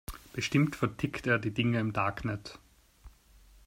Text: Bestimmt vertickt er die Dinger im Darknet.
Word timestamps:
Bestimmt 0.33 0.75
vertickt 0.75 1.27
er 1.27 1.37
die 1.37 1.53
Dinger 1.53 1.79
im 1.79 1.93
Darknet. 1.93 2.57